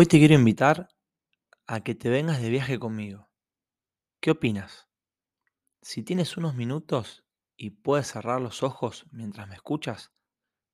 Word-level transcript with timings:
Hoy 0.00 0.06
te 0.06 0.20
quiero 0.20 0.34
invitar 0.34 0.90
a 1.66 1.80
que 1.80 1.96
te 1.96 2.08
vengas 2.08 2.40
de 2.40 2.50
viaje 2.50 2.78
conmigo. 2.78 3.28
¿Qué 4.20 4.30
opinas? 4.30 4.86
Si 5.82 6.04
tienes 6.04 6.36
unos 6.36 6.54
minutos 6.54 7.24
y 7.56 7.70
puedes 7.70 8.06
cerrar 8.06 8.40
los 8.40 8.62
ojos 8.62 9.06
mientras 9.10 9.48
me 9.48 9.56
escuchas, 9.56 10.12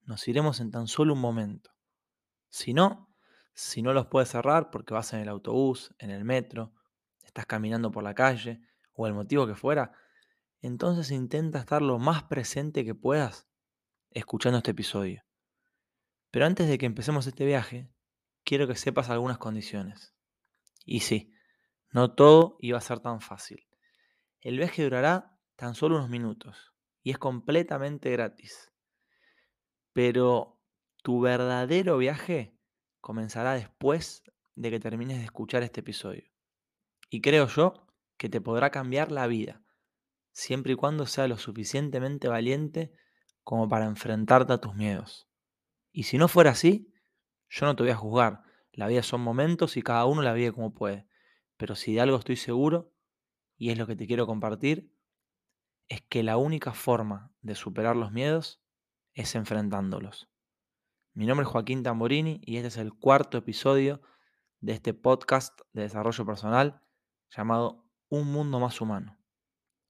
nos 0.03 0.29
iremos 0.29 0.61
en 0.61 0.71
tan 0.71 0.89
solo 0.89 1.15
un 1.15 1.23
momento. 1.23 1.71
Si 2.51 2.75
no, 2.75 3.17
si 3.55 3.81
no 3.81 3.95
los 3.95 4.09
puedes 4.09 4.29
cerrar 4.29 4.71
porque 4.71 4.93
vas 4.93 5.15
en 5.15 5.21
el 5.21 5.31
autobús, 5.31 5.95
en 5.99 6.11
el 6.11 6.23
metro, 6.27 6.75
estás 7.25 7.47
caminando 7.47 7.91
por 7.91 8.05
la 8.05 8.15
calle 8.15 8.61
o 8.93 9.07
el 9.07 9.15
motivo 9.15 9.47
que 9.47 9.55
fuera, 9.55 9.93
entonces 10.61 11.11
intenta 11.11 11.61
estar 11.61 11.81
lo 11.81 11.99
más 11.99 12.25
presente 12.25 12.85
que 12.85 12.95
puedas 12.95 13.49
escuchando 14.11 14.59
este 14.59 14.73
episodio. 14.73 15.25
Pero 16.31 16.45
antes 16.45 16.69
de 16.69 16.77
que 16.77 16.85
empecemos 16.85 17.27
este 17.27 17.47
viaje, 17.47 17.94
quiero 18.45 18.67
que 18.67 18.77
sepas 18.77 19.11
algunas 19.11 19.39
condiciones. 19.39 20.15
Y 20.85 21.01
sí, 21.01 21.33
no 21.91 22.13
todo 22.15 22.57
iba 22.61 22.79
a 22.79 22.83
ser 22.83 23.01
tan 23.01 23.21
fácil. 23.21 23.67
El 24.41 24.59
viaje 24.59 24.83
durará 24.83 25.39
tan 25.57 25.75
solo 25.75 25.97
unos 25.97 26.11
minutos 26.11 26.73
y 27.03 27.11
es 27.11 27.19
completamente 27.19 28.11
gratis. 28.11 28.71
Pero 29.93 30.61
tu 31.03 31.21
verdadero 31.21 31.99
viaje 31.99 32.59
comenzará 33.01 33.55
después 33.55 34.23
de 34.55 34.71
que 34.71 34.81
termines 34.81 35.19
de 35.19 35.25
escuchar 35.25 35.63
este 35.63 35.81
episodio. 35.81 36.25
Y 37.11 37.21
creo 37.21 37.47
yo 37.47 37.87
que 38.17 38.29
te 38.29 38.41
podrá 38.41 38.71
cambiar 38.71 39.13
la 39.13 39.27
vida, 39.27 39.63
siempre 40.33 40.73
y 40.73 40.77
cuando 40.77 41.07
sea 41.07 41.29
lo 41.29 41.37
suficientemente 41.37 42.29
valiente 42.29 42.93
como 43.43 43.69
para 43.69 43.85
enfrentarte 43.85 44.53
a 44.55 44.59
tus 44.59 44.75
miedos. 44.75 45.29
Y 45.93 46.05
si 46.05 46.19
no 46.19 46.29
fuera 46.29 46.51
así, 46.51 46.94
yo 47.55 47.67
no 47.67 47.77
te 47.77 47.85
voy 47.85 47.93
a 47.93 47.97
juzgar. 47.97 48.43
La 48.73 48.89
vida 48.89 49.05
son 49.05 49.21
momentos 49.21 49.77
y 49.77 49.83
cada 49.83 50.07
uno 50.07 50.23
la 50.23 50.33
vive 50.33 50.53
como 50.53 50.75
puede. 50.75 51.07
Pero 51.57 51.77
si 51.77 51.95
de 51.95 52.01
algo 52.01 52.17
estoy 52.17 52.35
seguro, 52.35 52.93
y 53.57 53.71
es 53.71 53.79
lo 53.79 53.87
que 53.87 53.95
te 53.95 54.09
quiero 54.09 54.27
compartir, 54.27 54.93
es 55.89 56.03
que 56.03 56.25
la 56.25 56.37
única 56.37 56.73
forma 56.73 57.33
de 57.43 57.55
superar 57.55 57.95
los 57.95 58.11
miedos 58.11 58.61
es 59.13 59.37
enfrentándolos. 59.37 60.29
Mi 61.13 61.27
nombre 61.27 61.45
es 61.45 61.53
Joaquín 61.53 61.85
Tamborini 61.85 62.41
y 62.45 62.57
este 62.57 62.69
es 62.69 62.77
el 62.77 62.93
cuarto 62.93 63.39
episodio 63.39 64.03
de 64.59 64.73
este 64.73 64.93
podcast 64.93 65.61
de 65.73 65.83
desarrollo 65.83 66.27
personal 66.27 66.83
llamado 67.31 67.87
Un 68.09 68.33
Mundo 68.33 68.59
Más 68.59 68.81
Humano. 68.81 69.17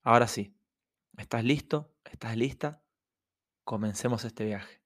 Ahora 0.02 0.28
sí, 0.28 0.55
¿estás 1.17 1.42
listo? 1.44 1.96
¿Estás 2.05 2.36
lista? 2.36 2.84
Comencemos 3.64 4.27
este 4.27 4.44
viaje. 4.44 4.83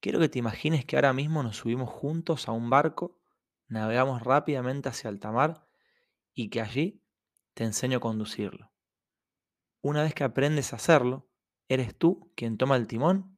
Quiero 0.00 0.18
que 0.18 0.30
te 0.30 0.38
imagines 0.38 0.86
que 0.86 0.96
ahora 0.96 1.12
mismo 1.12 1.42
nos 1.42 1.58
subimos 1.58 1.90
juntos 1.90 2.48
a 2.48 2.52
un 2.52 2.70
barco, 2.70 3.20
navegamos 3.68 4.22
rápidamente 4.22 4.88
hacia 4.88 5.10
alta 5.10 5.30
mar 5.30 5.66
y 6.32 6.48
que 6.48 6.62
allí 6.62 7.02
te 7.52 7.64
enseño 7.64 7.98
a 7.98 8.00
conducirlo. 8.00 8.72
Una 9.82 10.02
vez 10.02 10.14
que 10.14 10.24
aprendes 10.24 10.72
a 10.72 10.76
hacerlo, 10.76 11.28
eres 11.68 11.96
tú 11.96 12.32
quien 12.34 12.56
toma 12.56 12.76
el 12.76 12.86
timón 12.86 13.36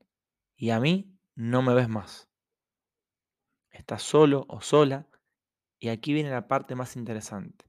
y 0.56 0.70
a 0.70 0.78
mí 0.78 1.18
no 1.34 1.62
me 1.62 1.74
ves 1.74 1.88
más. 1.88 2.28
Estás 3.70 4.02
solo 4.02 4.44
o 4.48 4.60
sola 4.60 5.08
y 5.80 5.88
aquí 5.88 6.12
viene 6.12 6.30
la 6.30 6.46
parte 6.46 6.76
más 6.76 6.94
interesante. 6.94 7.64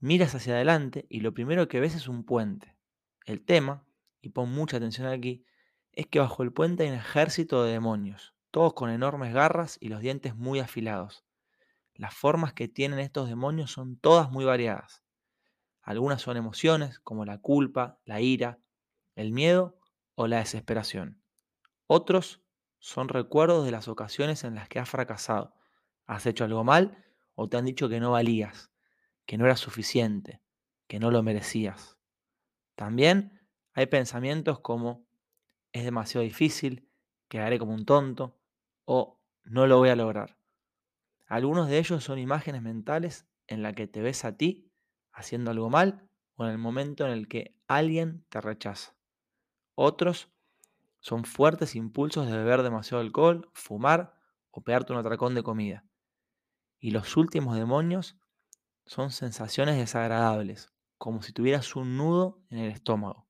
Miras 0.00 0.34
hacia 0.34 0.54
adelante 0.54 1.06
y 1.08 1.20
lo 1.20 1.32
primero 1.32 1.68
que 1.68 1.78
ves 1.78 1.94
es 1.94 2.08
un 2.08 2.24
puente. 2.24 2.76
El 3.24 3.44
tema, 3.44 3.86
y 4.20 4.30
pon 4.30 4.50
mucha 4.50 4.78
atención 4.78 5.06
aquí, 5.06 5.44
es 5.98 6.06
que 6.06 6.20
bajo 6.20 6.44
el 6.44 6.52
puente 6.52 6.84
hay 6.84 6.90
un 6.90 6.94
ejército 6.94 7.64
de 7.64 7.72
demonios, 7.72 8.32
todos 8.52 8.72
con 8.72 8.88
enormes 8.88 9.34
garras 9.34 9.78
y 9.80 9.88
los 9.88 10.00
dientes 10.00 10.36
muy 10.36 10.60
afilados. 10.60 11.24
Las 11.92 12.14
formas 12.14 12.52
que 12.52 12.68
tienen 12.68 13.00
estos 13.00 13.28
demonios 13.28 13.72
son 13.72 13.98
todas 13.98 14.30
muy 14.30 14.44
variadas. 14.44 15.02
Algunas 15.82 16.22
son 16.22 16.36
emociones 16.36 17.00
como 17.00 17.24
la 17.24 17.38
culpa, 17.38 17.98
la 18.04 18.20
ira, 18.20 18.60
el 19.16 19.32
miedo 19.32 19.76
o 20.14 20.28
la 20.28 20.38
desesperación. 20.38 21.20
Otros 21.88 22.44
son 22.78 23.08
recuerdos 23.08 23.64
de 23.64 23.72
las 23.72 23.88
ocasiones 23.88 24.44
en 24.44 24.54
las 24.54 24.68
que 24.68 24.78
has 24.78 24.88
fracasado, 24.88 25.52
has 26.06 26.26
hecho 26.26 26.44
algo 26.44 26.62
mal 26.62 27.04
o 27.34 27.48
te 27.48 27.56
han 27.56 27.64
dicho 27.64 27.88
que 27.88 27.98
no 27.98 28.12
valías, 28.12 28.70
que 29.26 29.36
no 29.36 29.46
eras 29.46 29.58
suficiente, 29.58 30.40
que 30.86 31.00
no 31.00 31.10
lo 31.10 31.24
merecías. 31.24 31.98
También 32.76 33.48
hay 33.74 33.86
pensamientos 33.86 34.60
como 34.60 35.07
es 35.72 35.84
demasiado 35.84 36.24
difícil, 36.24 36.88
quedaré 37.28 37.58
como 37.58 37.74
un 37.74 37.84
tonto 37.84 38.38
o 38.84 39.20
no 39.44 39.66
lo 39.66 39.78
voy 39.78 39.90
a 39.90 39.96
lograr. 39.96 40.38
Algunos 41.26 41.68
de 41.68 41.78
ellos 41.78 42.02
son 42.02 42.18
imágenes 42.18 42.62
mentales 42.62 43.26
en 43.46 43.62
las 43.62 43.74
que 43.74 43.86
te 43.86 44.00
ves 44.00 44.24
a 44.24 44.36
ti 44.36 44.72
haciendo 45.12 45.50
algo 45.50 45.68
mal 45.68 46.08
o 46.36 46.44
en 46.44 46.52
el 46.52 46.58
momento 46.58 47.04
en 47.06 47.12
el 47.12 47.28
que 47.28 47.56
alguien 47.66 48.24
te 48.28 48.40
rechaza. 48.40 48.96
Otros 49.74 50.30
son 51.00 51.24
fuertes 51.24 51.74
impulsos 51.74 52.26
de 52.26 52.36
beber 52.36 52.62
demasiado 52.62 53.02
alcohol, 53.02 53.50
fumar 53.52 54.14
o 54.50 54.62
pegarte 54.62 54.92
un 54.92 54.98
atracón 54.98 55.34
de 55.34 55.42
comida. 55.42 55.84
Y 56.80 56.92
los 56.92 57.16
últimos 57.16 57.56
demonios 57.56 58.16
son 58.86 59.10
sensaciones 59.10 59.76
desagradables, 59.76 60.72
como 60.96 61.22
si 61.22 61.32
tuvieras 61.32 61.76
un 61.76 61.96
nudo 61.96 62.42
en 62.50 62.58
el 62.58 62.70
estómago. 62.70 63.27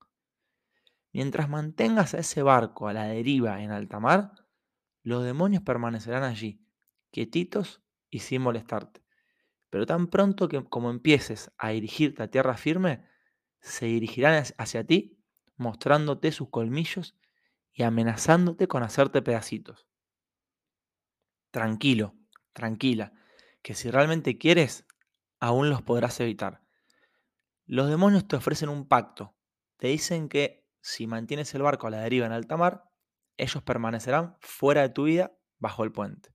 Mientras 1.19 1.49
mantengas 1.49 2.15
a 2.15 2.19
ese 2.19 2.45
barco 2.45 2.87
a 2.87 2.93
la 2.93 3.07
deriva 3.07 3.61
en 3.61 3.73
alta 3.73 3.99
mar, 3.99 4.35
los 5.03 5.25
demonios 5.25 5.65
permanecerán 5.65 6.23
allí, 6.23 6.65
quietitos 7.11 7.83
y 8.09 8.21
sin 8.21 8.41
molestarte. 8.41 9.03
Pero 9.69 9.85
tan 9.85 10.07
pronto 10.07 10.47
que 10.49 10.63
como 10.67 10.91
empieces 10.91 11.51
a 11.59 11.71
dirigirte 11.71 12.23
a 12.23 12.31
tierra 12.31 12.57
firme, 12.57 13.05
se 13.59 13.87
dirigirán 13.87 14.45
hacia 14.59 14.87
ti, 14.87 15.21
mostrándote 15.57 16.31
sus 16.31 16.51
colmillos 16.51 17.17
y 17.73 17.83
amenazándote 17.83 18.69
con 18.69 18.85
hacerte 18.85 19.21
pedacitos. 19.21 19.89
Tranquilo, 21.51 22.15
tranquila, 22.53 23.13
que 23.63 23.75
si 23.75 23.91
realmente 23.91 24.39
quieres, 24.39 24.87
aún 25.41 25.69
los 25.69 25.83
podrás 25.83 26.21
evitar. 26.21 26.63
Los 27.67 27.89
demonios 27.91 28.29
te 28.29 28.37
ofrecen 28.37 28.69
un 28.69 28.87
pacto. 28.87 29.35
Te 29.79 29.89
dicen 29.89 30.29
que 30.29 30.68
si 30.89 31.07
mantienes 31.07 31.55
el 31.55 31.61
barco 31.61 31.87
a 31.87 31.91
la 31.91 32.01
deriva 32.01 32.25
en 32.25 32.33
alta 32.33 32.57
mar, 32.57 32.85
ellos 33.37 33.63
permanecerán 33.63 34.39
fuera 34.41 34.81
de 34.81 34.89
tu 34.89 35.05
vida 35.05 35.37
bajo 35.59 35.85
el 35.85 35.93
puente. 35.93 36.35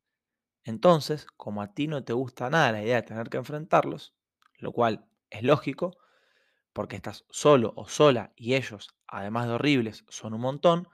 Entonces, 0.63 1.25
como 1.37 1.63
a 1.63 1.73
ti 1.73 1.87
no 1.87 2.03
te 2.03 2.13
gusta 2.13 2.51
nada 2.51 2.71
la 2.71 2.83
idea 2.83 2.97
de 2.97 3.07
tener 3.07 3.29
que 3.29 3.37
enfrentarlos, 3.37 4.15
lo 4.59 4.71
cual 4.71 5.07
es 5.31 5.41
lógico, 5.41 5.97
porque 6.71 6.95
estás 6.95 7.25
solo 7.31 7.73
o 7.75 7.87
sola 7.87 8.31
y 8.35 8.53
ellos, 8.53 8.95
además 9.07 9.47
de 9.47 9.53
horribles, 9.53 10.05
son 10.07 10.35
un 10.35 10.41
montón, 10.41 10.87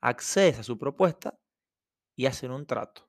accedes 0.00 0.58
a 0.58 0.64
su 0.64 0.76
propuesta 0.76 1.38
y 2.16 2.26
hacen 2.26 2.50
un 2.50 2.66
trato. 2.66 3.08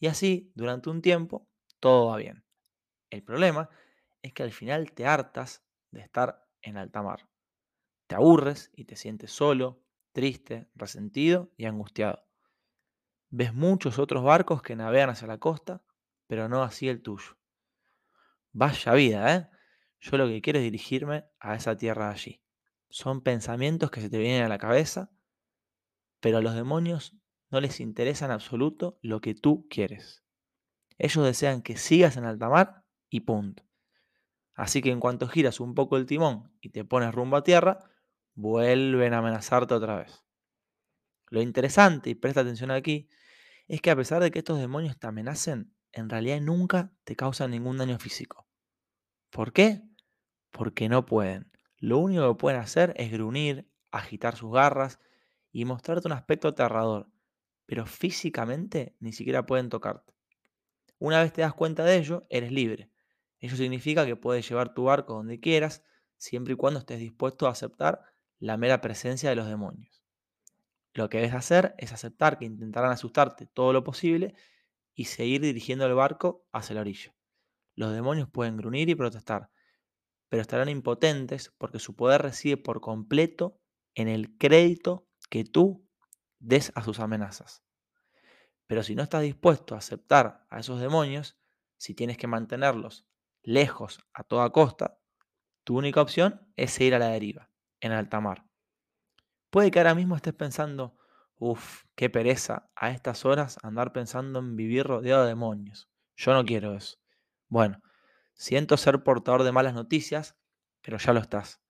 Y 0.00 0.06
así, 0.06 0.50
durante 0.54 0.88
un 0.88 1.02
tiempo, 1.02 1.50
todo 1.80 2.06
va 2.06 2.16
bien. 2.16 2.46
El 3.10 3.22
problema 3.22 3.68
es 4.22 4.32
que 4.32 4.42
al 4.42 4.52
final 4.52 4.92
te 4.92 5.06
hartas 5.06 5.62
de 5.90 6.00
estar 6.00 6.48
en 6.62 6.78
alta 6.78 7.02
mar. 7.02 7.31
Te 8.12 8.16
aburres 8.16 8.70
y 8.76 8.84
te 8.84 8.94
sientes 8.94 9.32
solo, 9.32 9.82
triste, 10.12 10.68
resentido 10.74 11.50
y 11.56 11.64
angustiado. 11.64 12.26
Ves 13.30 13.54
muchos 13.54 13.98
otros 13.98 14.22
barcos 14.22 14.60
que 14.60 14.76
navegan 14.76 15.08
hacia 15.08 15.26
la 15.26 15.38
costa, 15.38 15.82
pero 16.26 16.46
no 16.46 16.62
así 16.62 16.90
el 16.90 17.00
tuyo. 17.00 17.38
Vaya 18.52 18.92
vida, 18.92 19.34
¿eh? 19.34 19.48
Yo 19.98 20.18
lo 20.18 20.26
que 20.26 20.42
quiero 20.42 20.58
es 20.58 20.64
dirigirme 20.64 21.24
a 21.40 21.54
esa 21.54 21.74
tierra 21.74 22.10
allí. 22.10 22.42
Son 22.90 23.22
pensamientos 23.22 23.90
que 23.90 24.02
se 24.02 24.10
te 24.10 24.18
vienen 24.18 24.42
a 24.42 24.48
la 24.50 24.58
cabeza, 24.58 25.10
pero 26.20 26.36
a 26.36 26.42
los 26.42 26.54
demonios 26.54 27.16
no 27.48 27.62
les 27.62 27.80
interesa 27.80 28.26
en 28.26 28.32
absoluto 28.32 28.98
lo 29.00 29.22
que 29.22 29.34
tú 29.34 29.66
quieres. 29.70 30.22
Ellos 30.98 31.24
desean 31.24 31.62
que 31.62 31.78
sigas 31.78 32.18
en 32.18 32.26
alta 32.26 32.50
mar 32.50 32.84
y 33.08 33.20
punto. 33.20 33.62
Así 34.52 34.82
que 34.82 34.90
en 34.90 35.00
cuanto 35.00 35.28
giras 35.28 35.60
un 35.60 35.74
poco 35.74 35.96
el 35.96 36.04
timón 36.04 36.52
y 36.60 36.68
te 36.68 36.84
pones 36.84 37.14
rumbo 37.14 37.38
a 37.38 37.42
tierra, 37.42 37.88
vuelven 38.34 39.14
a 39.14 39.18
amenazarte 39.18 39.74
otra 39.74 39.96
vez. 39.96 40.24
Lo 41.28 41.40
interesante, 41.40 42.10
y 42.10 42.14
presta 42.14 42.40
atención 42.40 42.70
aquí, 42.70 43.08
es 43.68 43.80
que 43.80 43.90
a 43.90 43.96
pesar 43.96 44.22
de 44.22 44.30
que 44.30 44.40
estos 44.40 44.58
demonios 44.58 44.98
te 44.98 45.06
amenacen, 45.06 45.74
en 45.92 46.10
realidad 46.10 46.40
nunca 46.40 46.92
te 47.04 47.16
causan 47.16 47.50
ningún 47.50 47.78
daño 47.78 47.98
físico. 47.98 48.46
¿Por 49.30 49.52
qué? 49.52 49.82
Porque 50.50 50.88
no 50.88 51.06
pueden. 51.06 51.50
Lo 51.78 51.98
único 51.98 52.28
que 52.28 52.38
pueden 52.38 52.60
hacer 52.60 52.92
es 52.96 53.10
gruñir, 53.10 53.70
agitar 53.90 54.36
sus 54.36 54.52
garras 54.52 55.00
y 55.50 55.64
mostrarte 55.64 56.08
un 56.08 56.12
aspecto 56.12 56.48
aterrador, 56.48 57.10
pero 57.66 57.86
físicamente 57.86 58.94
ni 59.00 59.12
siquiera 59.12 59.46
pueden 59.46 59.68
tocarte. 59.68 60.14
Una 60.98 61.22
vez 61.22 61.32
te 61.32 61.40
das 61.40 61.54
cuenta 61.54 61.84
de 61.84 61.96
ello, 61.96 62.26
eres 62.30 62.52
libre. 62.52 62.90
Eso 63.38 63.56
significa 63.56 64.06
que 64.06 64.16
puedes 64.16 64.48
llevar 64.48 64.72
tu 64.74 64.84
barco 64.84 65.14
donde 65.14 65.40
quieras, 65.40 65.82
siempre 66.16 66.52
y 66.54 66.56
cuando 66.56 66.78
estés 66.78 67.00
dispuesto 67.00 67.46
a 67.46 67.50
aceptar 67.50 68.11
la 68.42 68.56
mera 68.56 68.80
presencia 68.80 69.30
de 69.30 69.36
los 69.36 69.46
demonios. 69.46 70.02
Lo 70.94 71.08
que 71.08 71.18
debes 71.18 71.32
hacer 71.32 71.76
es 71.78 71.92
aceptar 71.92 72.38
que 72.38 72.44
intentarán 72.44 72.90
asustarte 72.90 73.46
todo 73.46 73.72
lo 73.72 73.84
posible 73.84 74.34
y 74.96 75.04
seguir 75.04 75.42
dirigiendo 75.42 75.86
el 75.86 75.94
barco 75.94 76.44
hacia 76.50 76.74
la 76.74 76.80
orilla. 76.80 77.14
Los 77.76 77.92
demonios 77.92 78.28
pueden 78.28 78.56
gruñir 78.56 78.88
y 78.88 78.96
protestar, 78.96 79.52
pero 80.28 80.42
estarán 80.42 80.68
impotentes 80.68 81.54
porque 81.56 81.78
su 81.78 81.94
poder 81.94 82.20
reside 82.20 82.56
por 82.56 82.80
completo 82.80 83.60
en 83.94 84.08
el 84.08 84.36
crédito 84.38 85.06
que 85.30 85.44
tú 85.44 85.88
des 86.40 86.72
a 86.74 86.82
sus 86.82 86.98
amenazas. 86.98 87.62
Pero 88.66 88.82
si 88.82 88.96
no 88.96 89.04
estás 89.04 89.22
dispuesto 89.22 89.76
a 89.76 89.78
aceptar 89.78 90.48
a 90.50 90.58
esos 90.58 90.80
demonios, 90.80 91.38
si 91.76 91.94
tienes 91.94 92.18
que 92.18 92.26
mantenerlos 92.26 93.06
lejos 93.44 94.00
a 94.12 94.24
toda 94.24 94.50
costa, 94.50 94.98
tu 95.62 95.78
única 95.78 96.02
opción 96.02 96.52
es 96.56 96.72
seguir 96.72 96.96
a 96.96 96.98
la 96.98 97.10
deriva, 97.10 97.51
en 97.82 97.92
alta 97.92 98.20
mar. 98.20 98.46
Puede 99.50 99.70
que 99.70 99.80
ahora 99.80 99.94
mismo 99.94 100.16
estés 100.16 100.32
pensando, 100.32 100.96
uff, 101.36 101.84
qué 101.94 102.08
pereza 102.08 102.70
a 102.74 102.90
estas 102.90 103.26
horas 103.26 103.58
andar 103.62 103.92
pensando 103.92 104.38
en 104.38 104.56
vivir 104.56 104.86
rodeado 104.86 105.22
de 105.22 105.28
demonios. 105.28 105.90
Yo 106.16 106.32
no 106.32 106.44
quiero 106.44 106.74
eso. 106.74 106.98
Bueno, 107.48 107.82
siento 108.32 108.78
ser 108.78 109.02
portador 109.02 109.42
de 109.42 109.52
malas 109.52 109.74
noticias, 109.74 110.38
pero 110.80 110.96
ya 110.96 111.12
lo 111.12 111.20
estás. 111.20 111.60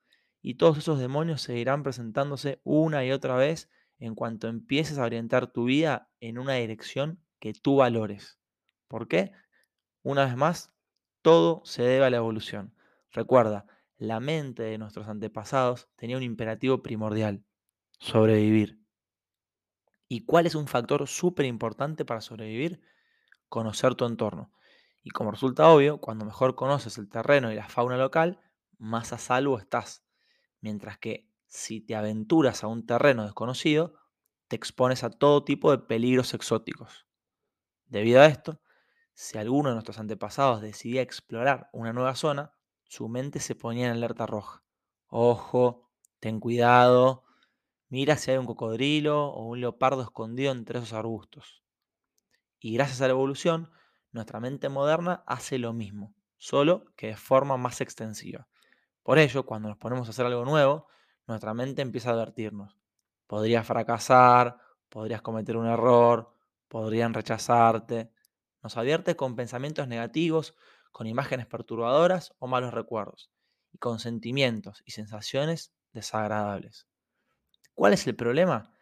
Y 0.43 0.55
todos 0.55 0.79
esos 0.79 0.99
demonios 0.99 1.43
seguirán 1.43 1.83
presentándose 1.83 2.61
una 2.63 3.05
y 3.05 3.11
otra 3.11 3.37
vez 3.37 3.71
en 3.99 4.15
cuanto 4.15 4.49
empieces 4.49 4.99
a 4.99 5.05
orientar 5.05 5.53
tu 5.53 5.65
vida 5.65 6.11
en 6.21 6.39
una 6.39 6.55
dirección 6.55 7.25
que 7.41 7.55
tú 7.55 7.77
valores. 7.77 8.39
¿Por 8.87 9.09
qué? 9.09 9.33
Una 10.03 10.27
vez 10.27 10.37
más, 10.37 10.73
todo 11.23 11.63
se 11.65 11.83
debe 11.83 12.05
a 12.05 12.11
la 12.11 12.19
evolución. 12.19 12.75
Recuerda, 13.11 13.67
la 14.03 14.19
mente 14.19 14.65
de 14.65 14.79
nuestros 14.79 15.07
antepasados 15.07 15.89
tenía 15.95 16.17
un 16.17 16.25
imperativo 16.25 16.83
primordial, 16.83 17.45
sobrevivir. 18.01 18.83
¿Y 20.09 20.25
cuál 20.25 20.47
es 20.47 20.57
un 20.57 20.67
factor 20.67 21.07
súper 21.07 21.47
importante 21.47 22.05
para 22.05 22.21
sobrevivir? 22.21 22.83
Conocer 23.49 23.95
tu 23.95 24.05
entorno. 24.05 24.51
Y 25.05 25.11
como 25.11 25.31
resulta 25.31 25.69
obvio, 25.69 25.99
cuando 25.99 26.25
mejor 26.25 26.57
conoces 26.57 26.99
el 26.99 27.09
terreno 27.09 27.53
y 27.53 27.55
la 27.55 27.69
fauna 27.69 27.97
local, 27.97 28.41
más 28.77 29.13
a 29.13 29.19
salvo 29.19 29.57
estás. 29.57 30.05
Mientras 30.61 30.99
que 30.99 31.31
si 31.47 31.81
te 31.81 31.95
aventuras 31.95 32.65
a 32.65 32.67
un 32.67 32.85
terreno 32.85 33.23
desconocido, 33.23 33.95
te 34.49 34.57
expones 34.57 35.05
a 35.05 35.11
todo 35.11 35.45
tipo 35.45 35.71
de 35.71 35.79
peligros 35.79 36.35
exóticos. 36.35 37.07
Debido 37.87 38.21
a 38.21 38.27
esto, 38.27 38.61
si 39.15 39.39
alguno 39.39 39.69
de 39.69 39.77
nuestros 39.77 40.01
antepasados 40.01 40.61
decidía 40.61 41.03
explorar 41.03 41.71
una 41.73 41.93
nueva 41.93 42.17
zona, 42.17 42.53
su 42.93 43.09
mente 43.09 43.41
se 43.41 43.55
ponía 43.55 43.87
en 43.87 43.93
alerta 43.93 44.27
roja. 44.27 44.63
Ojo, 45.09 45.89
ten 46.21 46.41
cuidado, 46.41 47.25
Mira 47.89 48.19
si 48.19 48.31
hay 48.31 48.37
un 48.37 48.45
cocodrilo 48.45 49.29
o 49.29 49.47
un 49.49 49.61
leopardo 49.61 50.03
escondido 50.03 50.53
entre 50.53 50.79
esos 50.79 50.93
arbustos. 50.93 51.63
Y 52.59 52.75
gracias 52.75 53.01
a 53.01 53.07
la 53.07 53.13
evolución, 53.13 53.71
nuestra 54.11 54.41
mente 54.41 54.69
moderna 54.69 55.25
hace 55.27 55.59
lo 55.59 55.73
mismo, 55.73 56.15
solo 56.37 56.85
que 56.95 57.07
de 57.07 57.17
forma 57.17 57.57
más 57.57 57.81
extensiva. 57.81 58.47
Por 59.03 59.19
ello, 59.19 59.47
cuando 59.47 59.71
nos 59.71 59.79
ponemos 59.79 60.07
a 60.07 60.11
hacer 60.11 60.27
algo 60.27 60.45
nuevo, 60.45 60.87
nuestra 61.27 61.55
mente 61.55 61.81
empieza 61.81 62.11
a 62.11 62.13
advertirnos. 62.13 62.77
Podrías 63.27 63.67
fracasar, 63.67 64.59
podrías 64.91 65.23
cometer 65.23 65.57
un 65.57 65.67
error, 65.67 66.35
podrían 66.69 67.15
rechazarte. 67.15 68.13
Nos 68.63 68.77
advierte 68.77 69.17
con 69.17 69.35
pensamientos 69.35 69.89
negativos, 69.89 70.55
con 70.93 71.07
imágenes 71.07 71.47
perturbadoras 71.47 72.35
o 72.39 72.47
malos 72.47 72.73
recuerdos, 72.73 73.31
y 73.73 73.79
con 73.79 73.99
sentimientos 73.99 74.83
y 74.85 74.93
sensaciones 74.93 75.73
desagradables. 75.93 76.87
¿Cuál 77.75 77.95
es 77.95 78.07
el 78.07 78.15
problema? 78.15 78.75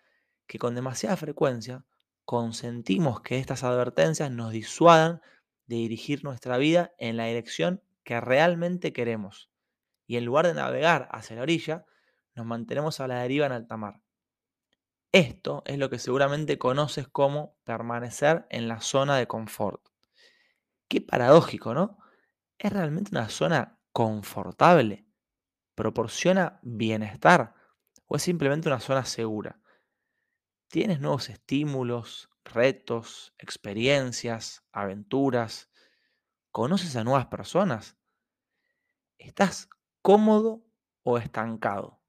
Que 0.46 0.58
con 0.58 0.74
demasiada 0.74 1.16
frecuencia 1.16 1.84
consentimos 2.24 3.22
que 3.22 3.38
estas 3.38 3.64
advertencias 3.64 4.30
nos 4.30 4.52
disuadan 4.52 5.20
de 5.66 5.76
dirigir 5.76 6.24
nuestra 6.24 6.58
vida 6.58 6.92
en 6.98 7.16
la 7.16 7.26
dirección 7.26 7.82
que 8.04 8.20
realmente 8.20 8.92
queremos. 8.92 9.50
Y 10.06 10.16
en 10.16 10.24
lugar 10.24 10.46
de 10.46 10.54
navegar 10.54 11.08
hacia 11.12 11.36
la 11.36 11.42
orilla, 11.42 11.86
nos 12.34 12.46
mantenemos 12.46 12.98
a 13.00 13.06
la 13.06 13.20
deriva 13.22 13.46
en 13.46 13.52
alta 13.52 13.76
mar. 13.76 14.00
Esto 15.12 15.62
es 15.66 15.78
lo 15.78 15.90
que 15.90 15.98
seguramente 15.98 16.58
conoces 16.58 17.08
como 17.08 17.56
permanecer 17.64 18.46
en 18.50 18.68
la 18.68 18.80
zona 18.80 19.16
de 19.16 19.26
confort. 19.26 19.80
Qué 20.88 21.00
paradójico, 21.00 21.74
¿no? 21.74 21.99
¿Es 22.60 22.70
realmente 22.70 23.12
una 23.12 23.30
zona 23.30 23.80
confortable? 23.90 25.06
¿Proporciona 25.74 26.60
bienestar? 26.62 27.54
o 28.12 28.16
es 28.16 28.22
simplemente 28.22 28.68
una 28.68 28.80
zona 28.80 29.06
segura? 29.06 29.62
¿Tienes 30.68 31.00
nuevos 31.00 31.30
estímulos, 31.30 32.28
retos, 32.44 33.32
experiencias, 33.38 34.62
aventuras? 34.72 35.70
¿Conoces 36.50 36.96
a 36.96 37.04
nuevas 37.04 37.26
personas? 37.26 37.96
¿Estás 39.16 39.70
cómodo 40.02 40.62
o 41.02 41.16
estancado? 41.16 42.02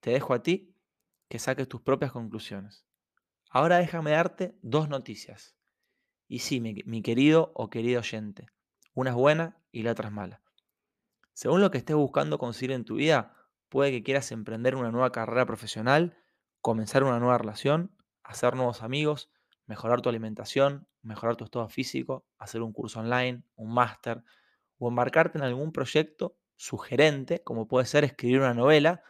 Te 0.00 0.10
dejo 0.10 0.34
a 0.34 0.42
ti 0.42 0.76
que 1.28 1.38
saques 1.38 1.68
tus 1.68 1.82
propias 1.82 2.10
conclusiones. 2.10 2.84
Ahora 3.48 3.78
déjame 3.78 4.10
darte 4.10 4.58
dos 4.60 4.88
noticias. 4.88 5.54
Y 6.26 6.40
sí, 6.40 6.60
mi, 6.60 6.82
mi 6.84 7.00
querido 7.00 7.52
o 7.54 7.70
querido 7.70 8.00
oyente, 8.00 8.48
una 8.94 9.10
es 9.10 9.16
buena 9.16 9.63
y 9.74 9.82
la 9.82 9.92
otra 9.92 10.08
es 10.08 10.14
mala. 10.14 10.40
Según 11.32 11.60
lo 11.60 11.70
que 11.70 11.78
estés 11.78 11.96
buscando 11.96 12.38
conseguir 12.38 12.72
en 12.72 12.84
tu 12.84 12.94
vida, 12.96 13.34
Puede 13.74 13.90
que 13.90 14.04
quieras 14.04 14.30
emprender 14.30 14.76
una 14.76 14.92
nueva 14.92 15.10
carrera 15.10 15.46
profesional, 15.46 16.16
comenzar 16.60 17.02
una 17.02 17.18
nueva 17.18 17.38
relación, 17.38 17.90
hacer 18.22 18.54
nuevos 18.54 18.84
amigos, 18.84 19.32
mejorar 19.66 20.00
tu 20.00 20.08
alimentación, 20.08 20.86
mejorar 21.02 21.34
tu 21.34 21.42
estado 21.42 21.68
físico, 21.68 22.24
hacer 22.38 22.62
un 22.62 22.72
curso 22.72 23.00
online, 23.00 23.42
un 23.56 23.74
máster 23.74 24.22
o 24.78 24.86
embarcarte 24.86 25.38
en 25.38 25.44
algún 25.44 25.72
proyecto 25.72 26.36
sugerente, 26.54 27.42
como 27.42 27.66
puede 27.66 27.86
ser 27.86 28.04
escribir 28.04 28.38
una 28.38 28.54
novela, 28.54 29.02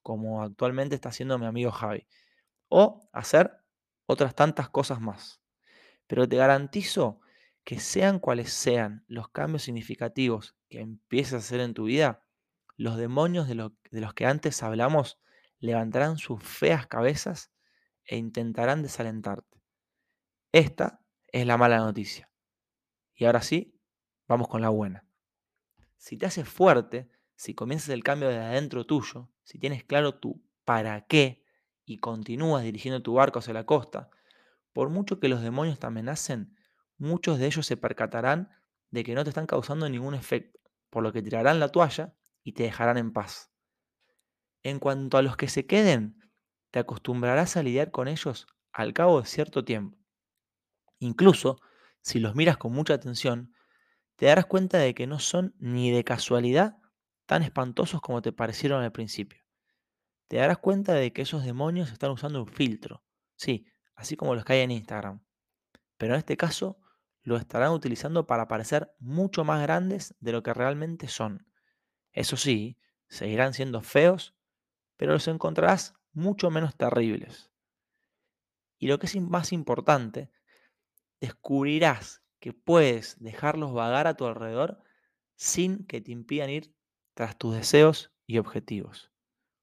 como 0.00 0.42
actualmente 0.42 0.94
está 0.94 1.10
haciendo 1.10 1.38
mi 1.38 1.44
amigo 1.44 1.70
Javi, 1.70 2.06
o 2.68 3.06
hacer 3.12 3.58
otras 4.06 4.34
tantas 4.34 4.70
cosas 4.70 4.98
más. 4.98 5.42
Pero 6.06 6.26
te 6.26 6.36
garantizo 6.36 7.20
que 7.66 7.80
sean 7.80 8.20
cuales 8.20 8.52
sean 8.52 9.04
los 9.08 9.28
cambios 9.28 9.64
significativos 9.64 10.54
que 10.68 10.80
empieces 10.80 11.34
a 11.34 11.38
hacer 11.38 11.58
en 11.58 11.74
tu 11.74 11.86
vida, 11.86 12.24
los 12.76 12.96
demonios 12.96 13.48
de, 13.48 13.56
los 13.56 14.14
que 14.14 14.24
antes 14.24 14.62
hablamos 14.62 15.18
levantarán 15.58 16.16
sus 16.16 16.40
feas 16.44 16.86
cabezas 16.86 17.50
e 18.04 18.18
intentarán 18.18 18.84
desalentarte. 18.84 19.60
Esta 20.52 21.04
es 21.26 21.44
la 21.44 21.56
mala 21.56 21.78
noticia. 21.78 22.30
Y 23.16 23.24
ahora 23.24 23.42
sí, 23.42 23.76
vamos 24.28 24.46
con 24.46 24.62
la 24.62 24.68
buena. 24.68 25.04
Si 25.96 26.16
te 26.16 26.26
haces 26.26 26.48
fuerte, 26.48 27.10
si 27.34 27.54
comienzas 27.54 27.88
el 27.88 28.04
cambio 28.04 28.28
de 28.28 28.38
adentro 28.38 28.86
tuyo, 28.86 29.28
si 29.42 29.58
tienes 29.58 29.82
claro 29.82 30.20
tu 30.20 30.40
para 30.64 31.04
qué 31.06 31.44
y 31.84 31.98
continúas 31.98 32.62
dirigiendo 32.62 33.02
tu 33.02 33.14
barco 33.14 33.40
hacia 33.40 33.54
la 33.54 33.66
costa, 33.66 34.08
por 34.72 34.88
mucho 34.88 35.18
que 35.18 35.28
los 35.28 35.42
demonios 35.42 35.80
te 35.80 35.88
amenacen, 35.88 36.55
muchos 36.98 37.38
de 37.38 37.46
ellos 37.46 37.66
se 37.66 37.76
percatarán 37.76 38.50
de 38.90 39.04
que 39.04 39.14
no 39.14 39.24
te 39.24 39.30
están 39.30 39.46
causando 39.46 39.88
ningún 39.88 40.14
efecto, 40.14 40.60
por 40.90 41.02
lo 41.02 41.12
que 41.12 41.22
tirarán 41.22 41.60
la 41.60 41.68
toalla 41.68 42.14
y 42.42 42.52
te 42.52 42.62
dejarán 42.62 42.98
en 42.98 43.12
paz. 43.12 43.50
En 44.62 44.78
cuanto 44.78 45.18
a 45.18 45.22
los 45.22 45.36
que 45.36 45.48
se 45.48 45.66
queden, 45.66 46.20
te 46.70 46.78
acostumbrarás 46.78 47.56
a 47.56 47.62
lidiar 47.62 47.90
con 47.90 48.08
ellos 48.08 48.46
al 48.72 48.92
cabo 48.92 49.20
de 49.20 49.26
cierto 49.26 49.64
tiempo. 49.64 49.98
Incluso, 50.98 51.60
si 52.00 52.18
los 52.18 52.34
miras 52.34 52.56
con 52.56 52.72
mucha 52.72 52.94
atención, 52.94 53.54
te 54.16 54.26
darás 54.26 54.46
cuenta 54.46 54.78
de 54.78 54.94
que 54.94 55.06
no 55.06 55.18
son 55.18 55.54
ni 55.58 55.90
de 55.90 56.04
casualidad 56.04 56.78
tan 57.26 57.42
espantosos 57.42 58.00
como 58.00 58.22
te 58.22 58.32
parecieron 58.32 58.82
al 58.82 58.92
principio. 58.92 59.42
Te 60.28 60.38
darás 60.38 60.58
cuenta 60.58 60.94
de 60.94 61.12
que 61.12 61.22
esos 61.22 61.44
demonios 61.44 61.92
están 61.92 62.10
usando 62.10 62.42
un 62.42 62.48
filtro, 62.48 63.04
sí, 63.36 63.66
así 63.94 64.16
como 64.16 64.34
los 64.34 64.44
que 64.44 64.54
hay 64.54 64.60
en 64.60 64.70
Instagram. 64.70 65.22
Pero 65.96 66.14
en 66.14 66.18
este 66.18 66.36
caso, 66.36 66.78
lo 67.26 67.36
estarán 67.36 67.72
utilizando 67.72 68.28
para 68.28 68.46
parecer 68.46 68.94
mucho 69.00 69.42
más 69.42 69.60
grandes 69.60 70.14
de 70.20 70.30
lo 70.30 70.44
que 70.44 70.54
realmente 70.54 71.08
son. 71.08 71.44
Eso 72.12 72.36
sí, 72.36 72.78
seguirán 73.08 73.52
siendo 73.52 73.82
feos, 73.82 74.36
pero 74.96 75.12
los 75.12 75.26
encontrarás 75.26 75.94
mucho 76.12 76.52
menos 76.52 76.76
terribles. 76.76 77.50
Y 78.78 78.86
lo 78.86 79.00
que 79.00 79.06
es 79.06 79.20
más 79.20 79.52
importante, 79.52 80.30
descubrirás 81.20 82.22
que 82.38 82.52
puedes 82.52 83.18
dejarlos 83.18 83.72
vagar 83.72 84.06
a 84.06 84.14
tu 84.14 84.24
alrededor 84.26 84.84
sin 85.34 85.84
que 85.84 86.00
te 86.00 86.12
impidan 86.12 86.48
ir 86.48 86.76
tras 87.14 87.36
tus 87.36 87.56
deseos 87.56 88.12
y 88.24 88.38
objetivos. 88.38 89.10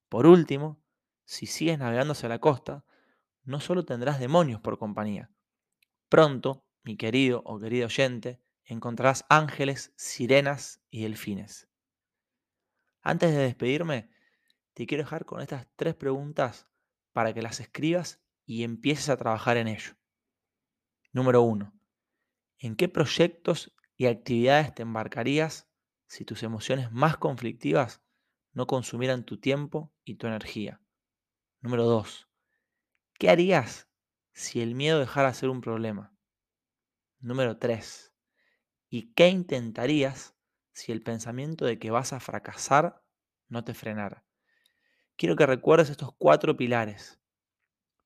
Por 0.10 0.26
último, 0.26 0.84
si 1.24 1.46
sigues 1.46 1.80
navegando 1.80 2.12
hacia 2.12 2.28
la 2.28 2.40
costa, 2.40 2.84
no 3.46 3.62
solo 3.62 3.86
tendrás 3.86 4.20
demonios 4.20 4.60
por 4.60 4.78
compañía. 4.78 5.32
Pronto, 6.10 6.63
mi 6.84 6.98
querido 6.98 7.42
o 7.46 7.60
querido 7.60 7.86
oyente, 7.86 8.42
encontrarás 8.66 9.26
ángeles, 9.30 9.94
sirenas 9.96 10.82
y 10.90 11.04
delfines. 11.04 11.68
Antes 13.02 13.32
de 13.32 13.40
despedirme, 13.40 14.10
te 14.74 14.86
quiero 14.86 15.04
dejar 15.04 15.26
con 15.26 15.42
estas 15.42 15.68
tres 15.76 15.96
preguntas 15.96 16.68
para 17.12 17.34
que 17.34 17.42
las 17.42 17.60
escribas 17.60 18.22
y 18.46 18.64
empieces 18.64 19.10
a 19.10 19.18
trabajar 19.18 19.58
en 19.58 19.68
ello. 19.68 19.96
Número 21.12 21.42
uno, 21.42 21.74
¿En 22.64 22.78
qué 22.78 22.88
proyectos 22.88 23.76
y 23.98 24.06
actividades 24.06 24.74
te 24.74 24.84
embarcarías 24.84 25.68
si 26.08 26.24
tus 26.24 26.44
emociones 26.44 26.94
más 26.94 27.18
conflictivas 27.18 28.02
no 28.54 28.68
consumieran 28.68 29.26
tu 29.26 29.38
tiempo 29.38 29.94
y 30.06 30.16
tu 30.16 30.28
energía? 30.28 30.82
Número 31.60 31.84
2. 31.84 32.30
¿Qué 33.20 33.30
harías 33.30 33.90
si 34.32 34.62
el 34.62 34.76
miedo 34.76 35.00
dejara 35.00 35.28
de 35.28 35.34
ser 35.34 35.50
un 35.50 35.60
problema? 35.60 36.13
Número 37.24 37.58
3. 37.58 38.14
¿Y 38.90 39.14
qué 39.14 39.30
intentarías 39.30 40.36
si 40.74 40.92
el 40.92 41.02
pensamiento 41.02 41.64
de 41.64 41.80
que 41.80 41.90
vas 41.90 42.12
a 42.12 42.20
fracasar 42.20 43.02
no 43.48 43.64
te 43.64 43.74
frenara? 43.74 44.26
Quiero 45.16 45.38
que 45.38 45.46
recuerdes 45.46 45.90
estos 45.90 46.10
cuatro 46.18 46.58
pilares. 46.58 47.22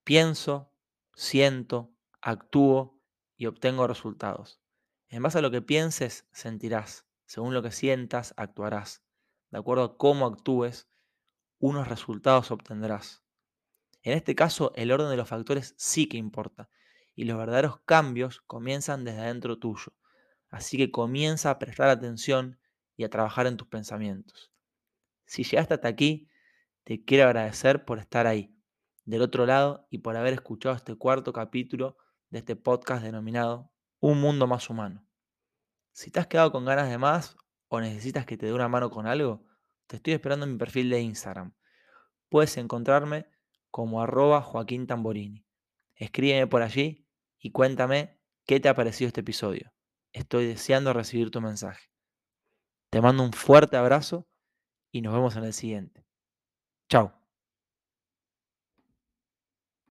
Pienso, 0.04 0.72
siento, 1.16 1.92
actúo 2.20 3.02
y 3.36 3.46
obtengo 3.46 3.88
resultados. 3.88 4.62
En 5.08 5.24
base 5.24 5.38
a 5.38 5.42
lo 5.42 5.50
que 5.50 5.62
pienses, 5.62 6.28
sentirás. 6.30 7.04
Según 7.26 7.54
lo 7.54 7.62
que 7.64 7.72
sientas, 7.72 8.34
actuarás. 8.36 9.02
De 9.50 9.58
acuerdo 9.58 9.82
a 9.82 9.98
cómo 9.98 10.26
actúes, 10.26 10.88
unos 11.58 11.88
resultados 11.88 12.52
obtendrás. 12.52 13.24
En 14.02 14.16
este 14.16 14.36
caso, 14.36 14.70
el 14.76 14.92
orden 14.92 15.10
de 15.10 15.16
los 15.16 15.28
factores 15.28 15.74
sí 15.76 16.08
que 16.08 16.18
importa, 16.18 16.70
y 17.18 17.24
los 17.24 17.36
verdaderos 17.36 17.80
cambios 17.80 18.42
comienzan 18.46 19.04
desde 19.04 19.18
adentro 19.18 19.58
tuyo. 19.58 19.92
Así 20.50 20.76
que 20.76 20.92
comienza 20.92 21.50
a 21.50 21.58
prestar 21.58 21.88
atención 21.88 22.60
y 22.96 23.02
a 23.02 23.10
trabajar 23.10 23.48
en 23.48 23.56
tus 23.56 23.66
pensamientos. 23.66 24.52
Si 25.26 25.42
llegaste 25.42 25.74
hasta 25.74 25.88
aquí, 25.88 26.30
te 26.84 27.04
quiero 27.04 27.24
agradecer 27.24 27.84
por 27.84 27.98
estar 27.98 28.28
ahí, 28.28 28.54
del 29.04 29.22
otro 29.22 29.46
lado, 29.46 29.88
y 29.90 29.98
por 29.98 30.16
haber 30.16 30.32
escuchado 30.32 30.76
este 30.76 30.94
cuarto 30.94 31.32
capítulo 31.32 31.96
de 32.30 32.38
este 32.38 32.54
podcast 32.54 33.02
denominado 33.02 33.72
Un 33.98 34.20
Mundo 34.20 34.46
Más 34.46 34.70
Humano. 34.70 35.04
Si 35.90 36.12
te 36.12 36.20
has 36.20 36.28
quedado 36.28 36.52
con 36.52 36.64
ganas 36.64 36.88
de 36.88 36.98
más 36.98 37.36
o 37.66 37.80
necesitas 37.80 38.26
que 38.26 38.36
te 38.36 38.46
dé 38.46 38.52
una 38.52 38.68
mano 38.68 38.92
con 38.92 39.08
algo, 39.08 39.44
te 39.88 39.96
estoy 39.96 40.12
esperando 40.12 40.46
en 40.46 40.52
mi 40.52 40.58
perfil 40.58 40.88
de 40.88 41.00
Instagram. 41.00 41.52
Puedes 42.28 42.56
encontrarme 42.58 43.26
como 43.72 44.00
arroba 44.00 44.40
Joaquín 44.40 44.86
Tamborini. 44.86 45.44
Escríbeme 45.96 46.46
por 46.46 46.62
allí 46.62 47.07
y 47.48 47.50
cuéntame 47.50 48.20
qué 48.46 48.60
te 48.60 48.68
ha 48.68 48.74
parecido 48.74 49.08
este 49.08 49.22
episodio. 49.22 49.72
Estoy 50.12 50.46
deseando 50.46 50.92
recibir 50.92 51.30
tu 51.30 51.40
mensaje. 51.40 51.88
Te 52.90 53.00
mando 53.00 53.22
un 53.22 53.32
fuerte 53.32 53.78
abrazo 53.78 54.28
y 54.92 55.00
nos 55.00 55.14
vemos 55.14 55.34
en 55.36 55.44
el 55.44 55.54
siguiente. 55.54 56.04
Chao. 56.90 57.17